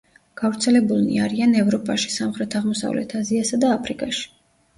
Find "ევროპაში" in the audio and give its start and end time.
1.63-2.09